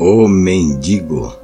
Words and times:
O 0.00 0.28
mendigo. 0.28 1.34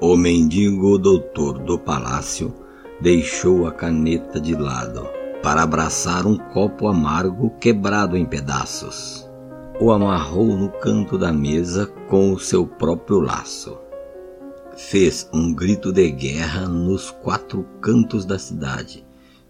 O 0.00 0.16
mendigo 0.16 0.98
doutor 0.98 1.60
do 1.60 1.78
palácio 1.78 2.52
deixou 3.00 3.68
a 3.68 3.72
caneta 3.72 4.40
de 4.40 4.52
lado 4.56 5.06
para 5.44 5.62
abraçar 5.62 6.26
um 6.26 6.36
copo 6.36 6.88
amargo 6.88 7.50
quebrado 7.60 8.16
em 8.16 8.26
pedaços. 8.26 9.30
O 9.80 9.92
amarrou 9.92 10.56
no 10.56 10.68
canto 10.68 11.16
da 11.16 11.32
mesa 11.32 11.86
com 12.08 12.32
o 12.32 12.38
seu 12.40 12.66
próprio 12.66 13.20
laço. 13.20 13.78
Fez 14.76 15.30
um 15.32 15.54
grito 15.54 15.92
de 15.92 16.10
guerra 16.10 16.66
nos 16.66 17.12
quatro 17.12 17.64
cantos 17.80 18.24
da 18.24 18.40
cidade, 18.40 19.06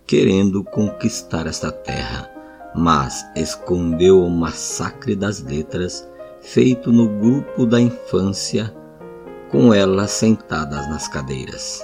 querendo 0.07 0.63
conquistar 0.63 1.47
esta 1.47 1.73
terra, 1.73 2.31
mas 2.75 3.25
escondeu 3.35 4.23
o 4.23 4.29
massacre 4.29 5.17
das 5.17 5.41
letras 5.41 6.07
feito 6.47 6.93
no 6.93 7.09
grupo 7.09 7.67
da 7.67 7.81
infância, 7.81 8.73
com 9.51 9.75
elas 9.75 10.13
sentadas 10.13 10.89
nas 10.89 11.09
cadeiras. 11.09 11.83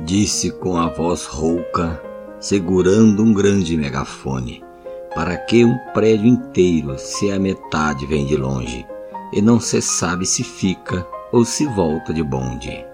Disse 0.00 0.50
com 0.50 0.78
a 0.78 0.88
voz 0.88 1.26
rouca, 1.26 2.00
segurando 2.40 3.22
um 3.22 3.32
grande 3.32 3.76
megafone, 3.76 4.64
para 5.14 5.36
que 5.36 5.66
um 5.66 5.76
prédio 5.92 6.26
inteiro, 6.26 6.98
se 6.98 7.30
a 7.30 7.38
metade 7.38 8.06
vem 8.06 8.24
de 8.24 8.36
longe, 8.36 8.86
e 9.34 9.42
não 9.42 9.60
se 9.60 9.82
sabe 9.82 10.24
se 10.24 10.42
fica 10.42 11.06
ou 11.30 11.44
se 11.44 11.66
volta 11.66 12.12
de 12.12 12.22
bonde. 12.22 12.84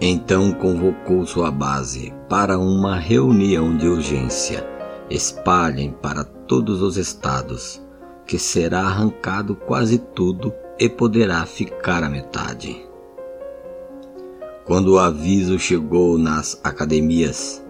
Então 0.00 0.52
convocou 0.52 1.26
sua 1.26 1.50
base 1.50 2.14
para 2.30 2.58
uma 2.58 2.96
reunião 2.96 3.76
de 3.76 3.86
urgência. 3.86 4.66
Espalhem 5.10 5.92
para 5.92 6.24
todos 6.24 6.80
os 6.80 6.96
estados 6.96 7.89
que 8.30 8.38
será 8.38 8.82
arrancado 8.82 9.56
quase 9.56 9.98
tudo 9.98 10.54
e 10.78 10.88
poderá 10.88 11.44
ficar 11.44 12.04
a 12.04 12.08
metade. 12.08 12.80
Quando 14.64 14.92
o 14.92 14.98
aviso 15.00 15.58
chegou 15.58 16.16
nas 16.16 16.60
academias, 16.62 17.60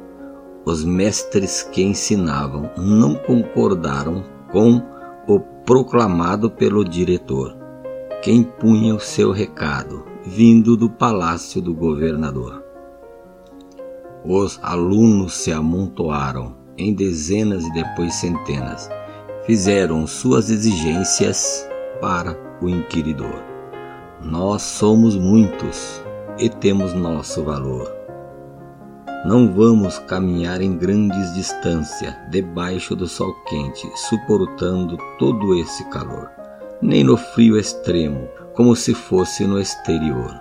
os 0.66 0.84
mestres 0.84 1.62
que 1.62 1.82
ensinavam 1.82 2.70
não 2.76 3.14
concordaram 3.14 4.22
com 4.52 4.82
o 5.26 5.40
proclamado 5.64 6.50
pelo 6.50 6.84
diretor, 6.84 7.56
que 8.20 8.30
impunha 8.30 8.94
o 8.94 9.00
seu 9.00 9.32
recado, 9.32 10.04
vindo 10.26 10.76
do 10.76 10.90
palácio 10.90 11.62
do 11.62 11.72
governador. 11.72 12.62
Os 14.22 14.60
alunos 14.62 15.32
se 15.32 15.50
amontoaram 15.50 16.54
em 16.76 16.92
dezenas 16.92 17.64
e 17.64 17.72
depois 17.72 18.12
centenas 18.16 18.90
fizeram 19.46 20.06
suas 20.06 20.50
exigências 20.50 21.68
para 22.00 22.36
o 22.60 22.68
inquiridor. 22.68 23.42
Nós 24.22 24.62
somos 24.62 25.16
muitos 25.16 26.02
e 26.38 26.48
temos 26.48 26.92
nosso 26.92 27.42
valor. 27.42 27.90
Não 29.24 29.52
vamos 29.52 29.98
caminhar 30.00 30.62
em 30.62 30.76
grandes 30.76 31.34
distâncias 31.34 32.14
debaixo 32.30 32.96
do 32.96 33.06
sol 33.06 33.34
quente, 33.46 33.86
suportando 33.94 34.96
todo 35.18 35.54
esse 35.54 35.84
calor, 35.90 36.30
nem 36.80 37.04
no 37.04 37.16
frio 37.16 37.58
extremo, 37.58 38.28
como 38.54 38.74
se 38.74 38.94
fosse 38.94 39.46
no 39.46 39.60
exterior. 39.60 40.34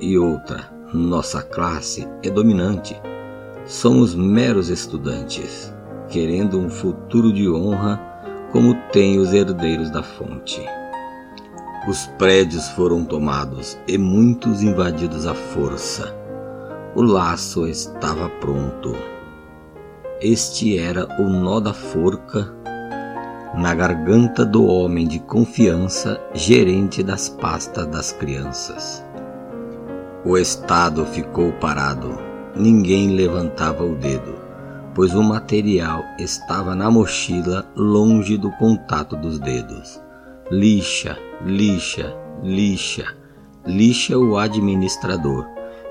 E 0.00 0.16
outra, 0.16 0.70
nossa 0.92 1.42
classe 1.42 2.06
é 2.22 2.30
dominante. 2.30 3.00
Somos 3.64 4.14
meros 4.14 4.68
estudantes, 4.68 5.74
querendo 6.08 6.60
um 6.60 6.68
futuro 6.68 7.32
de 7.32 7.50
honra 7.50 8.15
como 8.56 8.72
têm 8.90 9.18
os 9.18 9.34
herdeiros 9.34 9.90
da 9.90 10.02
fonte. 10.02 10.64
Os 11.86 12.06
prédios 12.16 12.66
foram 12.70 13.04
tomados 13.04 13.76
e 13.86 13.98
muitos 13.98 14.62
invadidos 14.62 15.26
à 15.26 15.34
força. 15.34 16.16
O 16.94 17.02
laço 17.02 17.66
estava 17.66 18.30
pronto. 18.40 18.96
Este 20.22 20.78
era 20.78 21.06
o 21.20 21.24
nó 21.24 21.60
da 21.60 21.74
forca 21.74 22.50
na 23.54 23.74
garganta 23.74 24.42
do 24.42 24.64
homem 24.64 25.06
de 25.06 25.18
confiança, 25.18 26.18
gerente 26.32 27.02
das 27.02 27.28
pastas 27.28 27.86
das 27.88 28.12
crianças. 28.12 29.04
O 30.24 30.38
Estado 30.38 31.04
ficou 31.04 31.52
parado. 31.52 32.18
Ninguém 32.54 33.10
levantava 33.10 33.84
o 33.84 33.94
dedo 33.96 34.46
pois 34.96 35.14
o 35.14 35.22
material 35.22 36.02
estava 36.18 36.74
na 36.74 36.90
mochila 36.90 37.70
longe 37.76 38.38
do 38.38 38.50
contato 38.52 39.14
dos 39.14 39.38
dedos. 39.38 40.00
Lixa, 40.50 41.18
lixa, 41.44 42.16
lixa, 42.42 43.04
lixa 43.66 44.16
o 44.16 44.38
administrador, 44.38 45.46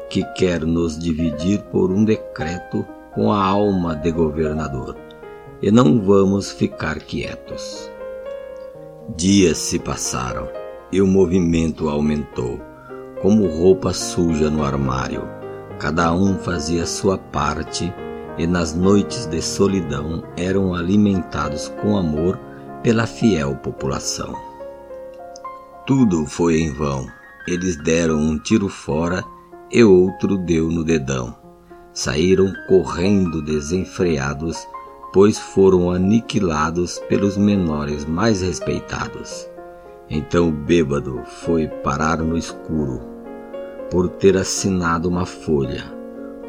que 0.09 0.23
quer 0.33 0.65
nos 0.65 0.97
dividir 0.97 1.61
por 1.65 1.91
um 1.91 2.03
decreto 2.03 2.83
com 3.13 3.31
a 3.31 3.45
alma 3.45 3.95
de 3.95 4.11
governador, 4.11 4.97
e 5.61 5.69
não 5.69 6.01
vamos 6.01 6.51
ficar 6.51 6.97
quietos. 6.97 7.91
Dias 9.15 9.59
se 9.59 9.77
passaram 9.77 10.49
e 10.91 10.99
o 10.99 11.05
movimento 11.05 11.89
aumentou, 11.89 12.59
como 13.21 13.45
roupa 13.47 13.93
suja 13.93 14.49
no 14.49 14.63
armário. 14.63 15.21
Cada 15.77 16.11
um 16.11 16.39
fazia 16.39 16.87
sua 16.87 17.19
parte 17.19 17.93
e 18.37 18.45
nas 18.45 18.73
noites 18.73 19.25
de 19.25 19.41
solidão 19.41 20.23
eram 20.35 20.73
alimentados 20.73 21.69
com 21.81 21.97
amor 21.97 22.37
pela 22.83 23.07
fiel 23.07 23.55
população. 23.55 24.35
Tudo 25.87 26.25
foi 26.25 26.59
em 26.59 26.71
vão. 26.71 27.07
Eles 27.47 27.77
deram 27.77 28.17
um 28.17 28.37
tiro 28.37 28.67
fora 28.67 29.23
e 29.71 29.83
outro 29.83 30.37
deu 30.37 30.69
no 30.69 30.83
dedão. 30.83 31.35
Saíram 31.93 32.51
correndo 32.67 33.41
desenfreados, 33.41 34.67
pois 35.13 35.39
foram 35.39 35.89
aniquilados 35.89 36.99
pelos 37.07 37.37
menores 37.37 38.03
mais 38.03 38.41
respeitados. 38.41 39.47
Então 40.09 40.49
o 40.49 40.51
bêbado 40.51 41.21
foi 41.43 41.67
parar 41.67 42.17
no 42.17 42.37
escuro, 42.37 43.01
por 43.89 44.09
ter 44.09 44.35
assinado 44.35 45.07
uma 45.07 45.25
folha 45.25 45.94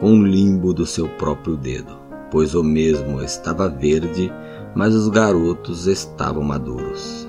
com 0.01 0.19
o 0.19 0.27
limbo 0.27 0.73
do 0.73 0.87
seu 0.87 1.09
próprio 1.09 1.57
dedo, 1.57 1.97
pois 2.31 2.55
o 2.55 2.63
mesmo 2.63 3.23
estava 3.23 3.69
verde, 3.69 4.33
mas 4.75 4.95
os 4.95 5.09
garotos 5.09 5.87
estavam 5.87 6.43
maduros. 6.43 7.26